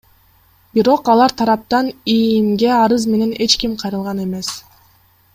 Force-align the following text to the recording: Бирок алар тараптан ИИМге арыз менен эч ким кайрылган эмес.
Бирок 0.77 1.09
алар 1.13 1.33
тараптан 1.41 1.91
ИИМге 2.13 2.71
арыз 2.77 3.05
менен 3.11 3.35
эч 3.47 3.57
ким 3.65 3.75
кайрылган 3.83 4.23
эмес. 4.25 4.51